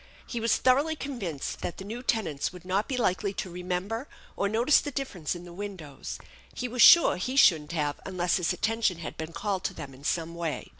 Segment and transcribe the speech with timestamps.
[0.25, 4.49] He was thoroughly convinced that the new tenants would not be likely to remember or
[4.49, 6.17] notice the difference in the windows;
[6.55, 9.93] he was sure he shouldn't have unless his atten tion had been called to them
[9.93, 10.69] in some way.